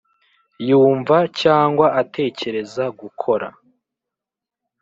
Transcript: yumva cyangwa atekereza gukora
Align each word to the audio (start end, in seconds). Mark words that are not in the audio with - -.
yumva 0.67 1.17
cyangwa 1.41 1.87
atekereza 2.01 2.83
gukora 2.99 3.47